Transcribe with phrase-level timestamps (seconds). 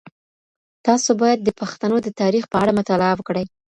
[0.85, 3.45] تاسو باید د پښتنو د تاریخ په اړه مطالعه وکړئ.